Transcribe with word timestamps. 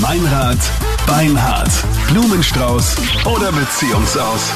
Meinrad, 0.00 0.58
Beinhard, 1.08 1.70
Blumenstrauß 2.12 2.96
oder 3.26 3.50
Beziehungsaus. 3.50 4.52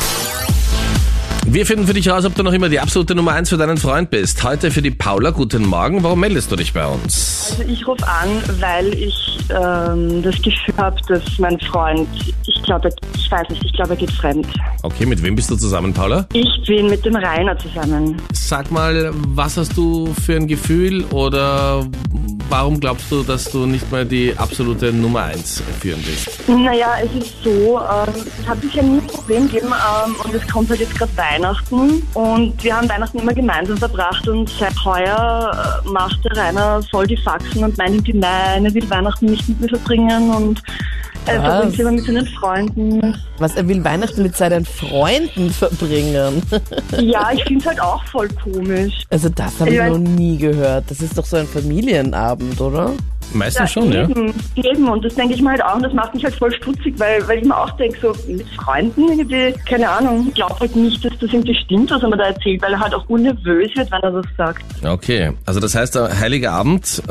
Wir 1.46 1.66
finden 1.66 1.86
für 1.86 1.94
dich 1.94 2.08
raus, 2.08 2.24
ob 2.24 2.36
du 2.36 2.44
noch 2.44 2.52
immer 2.52 2.68
die 2.68 2.78
absolute 2.78 3.16
Nummer 3.16 3.32
1 3.32 3.48
für 3.48 3.56
deinen 3.56 3.76
Freund 3.76 4.10
bist. 4.10 4.44
Heute 4.44 4.70
für 4.70 4.82
die 4.82 4.92
Paula. 4.92 5.30
Guten 5.30 5.66
Morgen. 5.66 6.04
Warum 6.04 6.20
meldest 6.20 6.52
du 6.52 6.56
dich 6.56 6.72
bei 6.72 6.86
uns? 6.86 7.56
Also 7.58 7.70
ich 7.70 7.84
rufe 7.86 8.06
an, 8.06 8.28
weil 8.60 8.94
ich 8.94 9.40
ähm, 9.50 10.22
das 10.22 10.36
Gefühl 10.36 10.76
habe, 10.76 10.96
dass 11.08 11.22
mein 11.38 11.58
Freund, 11.60 12.08
ich 12.46 12.62
glaube, 12.62 12.90
ich 13.16 13.30
weiß 13.30 13.48
nicht, 13.48 13.64
ich 13.64 13.72
glaube, 13.72 13.90
er 13.90 13.96
geht 13.96 14.12
fremd. 14.12 14.46
Okay, 14.82 15.06
mit 15.06 15.22
wem 15.22 15.34
bist 15.34 15.50
du 15.50 15.56
zusammen, 15.56 15.92
Paula? 15.92 16.26
Ich 16.32 16.64
bin 16.66 16.88
mit 16.88 17.04
dem 17.04 17.16
Rainer 17.16 17.58
zusammen. 17.58 18.16
Sag 18.32 18.70
mal, 18.70 19.10
was 19.12 19.56
hast 19.56 19.76
du 19.76 20.14
für 20.24 20.36
ein 20.36 20.46
Gefühl 20.46 21.04
oder 21.10 21.84
warum 22.52 22.78
glaubst 22.78 23.10
du, 23.10 23.22
dass 23.22 23.44
du 23.44 23.64
nicht 23.64 23.90
mal 23.90 24.04
die 24.04 24.34
absolute 24.36 24.92
Nummer 24.92 25.22
1 25.22 25.62
führen 25.80 26.00
willst? 26.04 26.46
Naja, 26.46 26.96
es 27.02 27.24
ist 27.24 27.42
so, 27.42 27.80
ähm, 27.80 28.26
es 28.40 28.46
hat 28.46 28.60
bisher 28.60 28.82
nie 28.82 28.98
ein 28.98 29.06
Problem 29.06 29.46
gegeben 29.48 29.72
ähm, 29.72 30.14
und 30.22 30.34
es 30.34 30.46
kommt 30.46 30.68
halt 30.68 30.80
jetzt 30.80 30.94
gerade 30.94 31.16
Weihnachten 31.16 32.06
und 32.12 32.62
wir 32.62 32.76
haben 32.76 32.86
Weihnachten 32.90 33.20
immer 33.20 33.32
gemeinsam 33.32 33.78
verbracht 33.78 34.28
und 34.28 34.50
seit 34.50 34.74
heuer 34.84 35.82
äh, 35.82 35.88
macht 35.88 36.22
der 36.26 36.36
Rainer 36.36 36.82
voll 36.90 37.06
die 37.06 37.16
Faxen 37.16 37.64
und 37.64 37.78
meint 37.78 37.94
irgendwie, 37.94 38.18
nein, 38.18 38.66
er 38.66 38.74
will 38.74 38.90
Weihnachten 38.90 39.26
nicht 39.26 39.48
mit 39.48 39.60
mir 39.62 39.68
verbringen 39.70 40.30
und 40.30 40.62
er 41.26 41.42
Was? 41.42 41.44
verbringt 41.52 41.74
sie 41.76 41.80
immer 41.82 41.90
mit 41.92 42.04
seinen 42.04 42.26
Freunden. 42.26 43.16
Was, 43.38 43.54
er 43.56 43.68
will 43.68 43.84
Weihnachten 43.84 44.22
mit 44.22 44.36
seinen 44.36 44.64
Freunden 44.64 45.50
verbringen. 45.50 46.42
Ja, 47.00 47.30
ich 47.32 47.42
finde 47.44 47.60
es 47.60 47.66
halt 47.66 47.80
auch 47.80 48.04
voll 48.04 48.28
komisch. 48.42 49.04
Also 49.10 49.28
das 49.30 49.58
habe 49.60 49.70
ich 49.70 49.76
Ja. 49.76 49.88
noch 49.88 49.98
nie 49.98 50.36
gehört. 50.36 50.84
Das 50.90 51.00
ist 51.00 51.16
doch 51.16 51.24
so 51.24 51.36
ein 51.36 51.46
Familienabend, 51.46 52.60
oder? 52.60 52.90
Meistens 53.34 53.72
schon, 53.72 53.92
ja. 53.92 54.08
eben, 54.08 54.34
eben. 54.56 54.88
Und 54.88 55.04
das 55.04 55.14
denke 55.14 55.34
ich 55.34 55.42
mir 55.42 55.50
halt 55.50 55.64
auch 55.64 55.76
und 55.76 55.82
das 55.82 55.92
macht 55.92 56.14
mich 56.14 56.24
halt 56.24 56.34
voll 56.34 56.52
stutzig, 56.52 56.94
weil, 56.98 57.26
weil 57.28 57.38
ich 57.38 57.44
mir 57.44 57.56
auch 57.56 57.70
denke, 57.72 57.98
so 58.00 58.14
mit 58.30 58.48
Freunden 58.50 59.08
irgendwie, 59.08 59.54
keine 59.68 59.88
Ahnung, 59.88 60.26
ich 60.28 60.34
glaube 60.34 60.58
halt 60.60 60.76
nicht, 60.76 61.04
dass 61.04 61.12
das 61.18 61.32
irgendwie 61.32 61.54
stimmt, 61.54 61.90
was 61.90 62.02
er 62.02 62.08
mir 62.08 62.16
da 62.16 62.24
erzählt, 62.24 62.62
weil 62.62 62.72
er 62.72 62.80
halt 62.80 62.94
auch 62.94 63.08
unnervös 63.08 63.74
wird, 63.76 63.90
wenn 63.90 64.02
er 64.02 64.10
das 64.10 64.26
sagt. 64.36 64.64
Okay, 64.84 65.32
also 65.46 65.60
das 65.60 65.74
heißt, 65.74 65.94
der 65.94 66.18
Heilige 66.18 66.50
Abend 66.50 67.02
äh, 67.08 67.10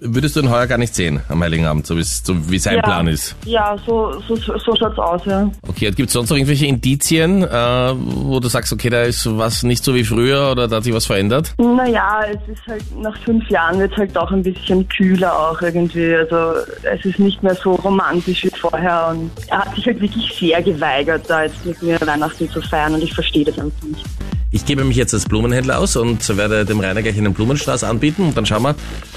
würdest 0.00 0.36
du 0.36 0.40
ihn 0.40 0.50
heuer 0.50 0.66
gar 0.66 0.78
nicht 0.78 0.94
sehen, 0.94 1.20
am 1.28 1.42
Heiligen 1.42 1.66
Abend, 1.66 1.86
so, 1.86 2.00
so 2.00 2.50
wie 2.50 2.58
sein 2.58 2.76
ja. 2.76 2.82
Plan 2.82 3.06
ist. 3.06 3.36
Ja, 3.44 3.76
so, 3.86 4.20
so, 4.26 4.36
so 4.36 4.76
schaut's 4.76 4.98
aus, 4.98 5.22
ja. 5.24 5.50
Okay, 5.66 5.90
gibt 5.90 6.08
es 6.08 6.12
sonst 6.12 6.30
noch 6.30 6.36
irgendwelche 6.36 6.66
Indizien, 6.66 7.42
äh, 7.42 7.48
wo 7.96 8.40
du 8.40 8.48
sagst, 8.48 8.72
okay, 8.72 8.90
da 8.90 9.02
ist 9.02 9.26
was 9.38 9.62
nicht 9.62 9.84
so 9.84 9.94
wie 9.94 10.04
früher 10.04 10.50
oder 10.50 10.68
da 10.68 10.76
hat 10.76 10.84
sich 10.84 10.94
was 10.94 11.06
verändert? 11.06 11.54
Naja, 11.58 12.20
es 12.30 12.56
ist 12.56 12.66
halt, 12.66 12.82
nach 13.00 13.16
fünf 13.24 13.48
Jahren 13.50 13.78
wird 13.78 13.96
halt 13.96 14.16
auch 14.16 14.30
ein 14.30 14.42
bisschen 14.42 14.88
kühler 14.88 15.37
auch 15.38 15.60
irgendwie. 15.62 16.14
Also 16.14 16.60
es 16.82 17.04
ist 17.04 17.18
nicht 17.18 17.42
mehr 17.42 17.54
so 17.54 17.72
romantisch 17.72 18.44
wie 18.44 18.50
vorher 18.50 19.08
und 19.10 19.30
er 19.48 19.58
hat 19.58 19.74
sich 19.74 19.86
halt 19.86 20.00
wirklich 20.00 20.36
sehr 20.38 20.60
geweigert, 20.62 21.24
da 21.28 21.44
jetzt 21.44 21.64
mit 21.64 21.80
mir 21.82 21.98
Weihnachten 22.00 22.50
zu 22.50 22.60
feiern 22.60 22.94
und 22.94 23.02
ich 23.02 23.14
verstehe 23.14 23.44
das 23.44 23.58
einfach 23.58 23.82
nicht. 23.84 24.04
Ich 24.50 24.64
gebe 24.64 24.82
mich 24.82 24.96
jetzt 24.96 25.12
als 25.12 25.26
Blumenhändler 25.26 25.78
aus 25.78 25.96
und 25.96 26.36
werde 26.36 26.64
dem 26.64 26.80
Rainer 26.80 27.02
gleich 27.02 27.18
einen 27.18 27.34
Blumenstrauß 27.34 27.84
anbieten 27.84 28.22
und 28.22 28.36
dann 28.36 28.46
schauen 28.46 28.62
wir, 28.62 28.74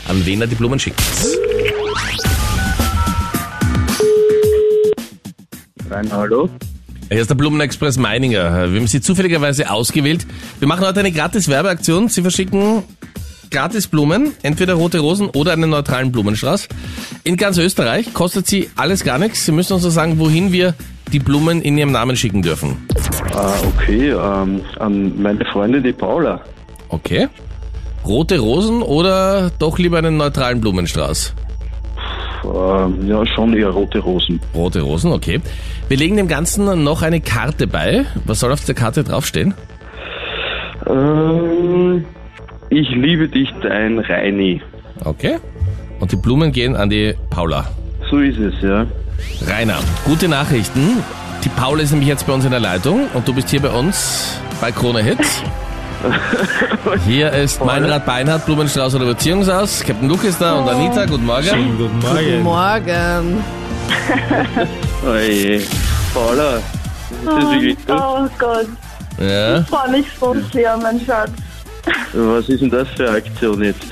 an 0.08 0.26
wen 0.26 0.42
er 0.42 0.48
die 0.48 0.56
Blumen 0.56 0.78
schickt. 0.78 1.00
Rein, 5.90 6.12
hallo? 6.12 6.50
Hier 7.10 7.22
ist 7.22 7.30
der 7.30 7.36
Blumenexpress 7.36 7.98
Meininger. 7.98 8.72
Wir 8.72 8.80
haben 8.80 8.88
Sie 8.88 9.02
zufälligerweise 9.02 9.70
ausgewählt. 9.70 10.26
Wir 10.60 10.68
machen 10.68 10.86
heute 10.86 11.02
eine 11.02 11.12
gratis 11.12 11.50
Werbeaktion. 11.50 12.08
Sie 12.08 12.22
verschicken 12.22 12.84
gratis 13.52 13.88
Blumen, 13.88 14.34
entweder 14.42 14.74
rote 14.74 15.00
Rosen 15.00 15.30
oder 15.30 15.54
einen 15.54 15.70
neutralen 15.70 16.12
Blumenstrauß. 16.12 16.68
In 17.24 17.38
ganz 17.38 17.58
Österreich 17.58 18.14
kostet 18.14 18.48
sie 18.48 18.70
alles 18.76 19.04
gar 19.04 19.20
nichts. 19.20 19.46
Sie 19.46 19.52
müssen 19.52 19.74
uns 19.74 19.84
nur 19.84 19.92
sagen, 19.92 20.18
wohin 20.18 20.52
wir 20.52 20.74
die 21.12 21.20
Blumen 21.20 21.62
in 21.62 21.78
Ihrem 21.78 21.92
Namen 21.92 22.16
schicken 22.16 22.42
dürfen. 22.42 22.88
Ah, 23.34 23.54
okay, 23.76 24.12
ähm, 24.12 24.62
an 24.80 25.22
meine 25.22 25.46
Freundin, 25.46 25.84
die 25.84 25.92
Paula. 25.92 26.42
Okay. 26.90 27.28
Rote 28.06 28.40
Rosen 28.40 28.82
oder 28.82 29.52
doch 29.60 29.78
lieber 29.78 30.00
einen 30.00 30.18
neutralen 30.18 30.60
Blumenstrauß? 30.62 31.36
Ähm, 32.44 33.08
ja, 33.08 33.26
schon 33.28 33.54
eher 33.56 33.70
rote 33.70 34.00
Rosen. 34.00 34.40
Rote 34.56 34.82
Rosen, 34.82 35.12
okay. 35.12 35.40
Wir 35.88 35.98
legen 35.98 36.18
dem 36.18 36.28
Ganzen 36.28 36.84
noch 36.84 37.04
eine 37.04 37.22
Karte 37.22 37.68
bei. 37.68 38.06
Was 38.26 38.40
soll 38.40 38.52
auf 38.52 38.66
der 38.66 38.74
Karte 38.74 39.04
draufstehen? 39.04 39.54
Ähm, 40.88 42.01
ich 42.72 42.90
liebe 42.90 43.28
dich, 43.28 43.50
dein 43.62 44.00
Reini. 44.00 44.62
Okay. 45.06 45.38
Und 46.00 46.12
die 46.12 46.16
Blumen 46.16 46.52
gehen 46.52 46.76
an 46.76 46.90
die 46.90 47.14
Paula. 47.30 47.66
So 48.10 48.18
ist 48.20 48.40
es, 48.40 48.54
ja. 48.62 48.86
Rainer, 49.48 49.78
gute 50.06 50.28
Nachrichten. 50.28 51.04
Die 51.44 51.50
Paula 51.50 51.84
ist 51.84 51.92
nämlich 51.92 52.10
jetzt 52.10 52.26
bei 52.26 52.34
uns 52.34 52.46
in 52.46 52.52
der 52.52 52.60
Leitung 52.60 53.08
und 53.14 53.28
du 53.28 53.34
bist 53.34 53.50
hier 53.50 53.62
bei 53.62 53.70
uns 53.70 54.40
bei 54.60 54.72
Krone 54.72 55.02
Hits. 55.04 55.44
Hier 57.06 57.32
ist 57.32 57.64
Meinrad 57.64 58.08
Beinhardt, 58.08 58.48
Blumenstrauß 58.48 58.96
oder 58.96 59.06
Beziehungsaus. 59.06 59.84
Captain 59.86 60.10
Luke 60.10 60.26
ist 60.26 60.42
da 60.42 60.56
und 60.60 60.68
Anita, 60.68 61.06
guten 61.06 61.28
Morgen. 61.28 61.78
Guten 61.78 62.00
Guten 62.00 62.42
Morgen. 62.42 62.44
Morgen. 62.44 63.44
Oje. 65.08 65.62
Paula, 66.12 66.56
ist 66.58 66.64
das 67.24 67.52
wirklich 67.52 67.76
gut? 67.86 67.96
Oh 68.02 68.28
Gott, 68.40 68.68
Ja. 69.20 69.60
ich 69.60 69.68
freue 69.68 69.92
mich 69.92 70.06
so 70.20 70.36
sehr, 70.52 70.76
mein 70.78 71.00
Schatz. 71.06 71.30
Was 72.14 72.50
ist 72.50 72.62
denn 72.62 72.70
das 72.70 72.88
für 72.90 73.08
eine 73.08 73.18
Aktion 73.18 73.64
jetzt? 73.64 73.86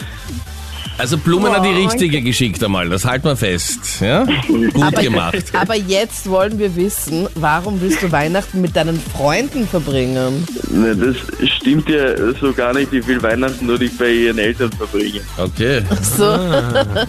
Also 1.00 1.18
Blumen 1.18 1.52
an 1.54 1.64
die 1.64 1.70
richtige 1.82 2.22
geschickt 2.22 2.62
einmal, 2.62 2.90
das 2.90 3.06
halten 3.06 3.24
wir 3.24 3.38
fest. 3.38 4.02
Ja? 4.02 4.26
Gut 4.48 4.84
Aber, 4.84 5.02
gemacht. 5.02 5.36
aber 5.54 5.76
jetzt 5.76 6.30
wollen 6.30 6.60
wir 6.60 6.76
wissen, 6.76 7.26
warum 7.36 7.80
willst 7.80 8.04
du 8.04 8.12
Weihnachten 8.12 8.60
mit 8.60 8.76
deinen 8.76 9.00
Freunden 9.00 9.66
verbringen? 9.66 10.46
Ne, 10.70 10.94
das 10.98 11.16
stimmt 11.52 11.88
ja 11.88 12.18
so 12.42 12.52
gar 12.52 12.74
nicht. 12.74 12.92
Ich 12.92 13.08
will 13.08 13.24
Weihnachten 13.24 13.66
nur 13.66 13.80
nicht 13.80 13.98
bei 13.98 14.12
ihren 14.12 14.40
Eltern 14.40 14.74
verbringen. 14.74 15.22
Okay. 15.38 15.84
So, 16.18 16.38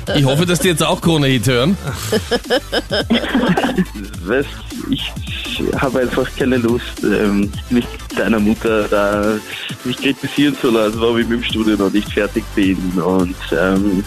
Ich 0.16 0.24
hoffe, 0.24 0.46
dass 0.46 0.60
die 0.60 0.68
jetzt 0.68 0.84
auch 0.84 1.00
Krone 1.00 1.26
Hit 1.26 1.48
hören. 1.48 1.76
Weißt, 4.24 4.48
ich 4.88 5.12
habe 5.76 6.00
einfach 6.00 6.28
keine 6.36 6.56
Lust, 6.56 7.02
ähm, 7.04 7.50
mich 7.70 7.86
deiner 8.16 8.40
Mutter 8.40 8.88
da 8.88 9.34
mich 9.84 9.96
kritisieren 9.96 10.56
zu 10.60 10.70
lassen, 10.70 11.00
warum 11.00 11.18
ich 11.18 11.28
mit 11.28 11.40
dem 11.40 11.44
Studium 11.44 11.78
noch 11.78 11.92
nicht 11.92 12.12
fertig 12.12 12.44
bin 12.54 12.76
und 13.00 13.36
ähm, 13.52 14.04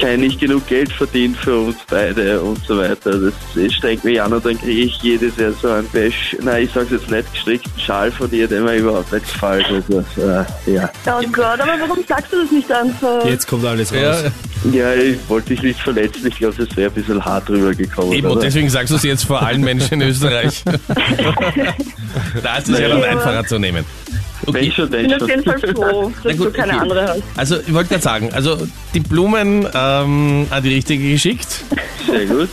kein 0.00 0.20
nicht 0.20 0.40
genug 0.40 0.66
Geld 0.66 0.90
verdient 0.92 1.36
für 1.36 1.58
uns 1.58 1.76
beide 1.88 2.40
und 2.40 2.64
so 2.64 2.78
weiter. 2.78 3.18
Das 3.18 3.72
strengt 3.74 4.04
mich 4.04 4.20
an 4.20 4.32
und 4.32 4.44
dann 4.44 4.58
kriege 4.58 4.82
ich 4.82 5.02
jedes 5.02 5.36
Jahr 5.36 5.52
so 5.52 5.68
einen 5.68 5.88
Bash, 5.88 6.36
nein, 6.40 6.64
ich 6.64 6.70
sag's 6.72 6.90
jetzt 6.90 7.10
nicht, 7.10 7.32
gestrickten 7.32 7.72
Schal 7.78 8.10
von 8.10 8.30
dir, 8.30 8.48
der 8.48 8.62
mir 8.62 8.76
überhaupt 8.76 9.12
nicht 9.12 9.30
gefällt. 9.30 9.66
Also, 9.66 10.04
äh, 10.16 10.72
ja. 10.72 10.90
Oh 11.06 11.22
Gott, 11.32 11.60
aber 11.60 11.72
warum 11.80 12.02
sagst 12.08 12.32
du 12.32 12.42
das 12.42 12.50
nicht 12.50 12.72
einfach? 12.72 13.24
Jetzt 13.26 13.46
kommt 13.46 13.64
alles 13.64 13.92
raus. 13.92 14.00
Ja, 14.24 14.30
ja, 14.72 14.94
ich 14.94 15.18
wollte 15.28 15.50
dich 15.50 15.62
nicht 15.62 15.80
verletzen, 15.80 16.26
ich 16.26 16.36
glaube, 16.36 16.54
das 16.64 16.76
wäre 16.76 16.90
ein 16.90 16.94
bisschen 16.94 17.24
hart 17.24 17.48
rübergekommen. 17.48 18.12
eben, 18.12 18.26
und 18.28 18.42
deswegen 18.42 18.68
sagst 18.68 18.90
du 18.90 18.96
es 18.96 19.02
jetzt 19.02 19.24
vor 19.24 19.42
allen 19.42 19.62
Menschen 19.62 20.00
in 20.00 20.08
Österreich. 20.08 20.62
da 22.42 22.56
ist 22.58 22.68
es 22.68 22.78
ja 22.78 22.88
dann 22.88 23.02
einfacher 23.02 23.46
zu 23.46 23.58
nehmen. 23.58 23.84
Wenn 24.46 24.72
schon, 24.72 24.90
wenn 24.90 25.06
Ich 25.06 25.12
bin 25.12 25.22
auf 25.22 25.28
jeden 25.28 25.44
Fall 25.44 25.58
froh, 25.58 26.12
dass 26.22 26.36
gut, 26.36 26.46
du 26.46 26.52
keine 26.52 26.72
okay. 26.72 26.80
andere 26.82 27.08
hast. 27.08 27.22
Also, 27.36 27.56
ich 27.60 27.72
wollte 27.72 27.90
gerade 27.90 28.02
sagen, 28.02 28.30
also 28.32 28.58
die 28.94 29.00
Blumen 29.00 29.66
ähm, 29.74 30.46
an 30.50 30.62
die 30.62 30.74
richtige 30.74 31.10
geschickt. 31.10 31.64
Sehr 32.06 32.26
gut. 32.26 32.48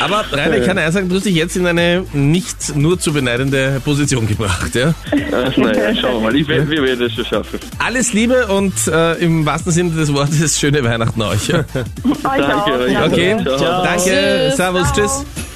Aber 0.00 0.24
Rainer, 0.32 0.56
ich 0.58 0.66
kann 0.66 0.76
ja 0.76 0.90
sagen, 0.92 1.08
du 1.08 1.16
hast 1.16 1.24
dich 1.26 1.34
jetzt 1.34 1.56
in 1.56 1.66
eine 1.66 2.04
nicht 2.12 2.76
nur 2.76 2.98
zu 2.98 3.12
beneidende 3.12 3.80
Position 3.84 4.26
gebracht. 4.26 4.74
Ja? 4.74 4.94
Ach, 5.32 5.56
naja, 5.56 5.94
schauen 5.94 6.14
wir 6.14 6.20
mal. 6.20 6.36
Ich, 6.36 6.46
werd- 6.48 6.68
wir 6.70 6.82
werden 6.82 7.06
es 7.06 7.12
schon 7.14 7.24
schaffen. 7.24 7.58
Alles 7.78 8.12
Liebe 8.12 8.46
und 8.48 8.74
äh, 8.88 9.14
im 9.14 9.44
wahrsten 9.46 9.72
Sinne 9.72 9.90
des 9.92 10.12
Wortes 10.12 10.58
schöne 10.58 10.82
Weihnachten 10.84 11.20
euch. 11.22 11.48
Danke. 12.22 13.04
Okay, 13.06 13.36
Ciao. 13.44 13.84
danke, 13.84 14.52
servus, 14.56 14.92
tschüss. 14.92 15.24